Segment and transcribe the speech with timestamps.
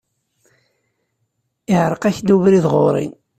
[1.71, 3.07] Iεreq-ak-d ubrid ɣur-i.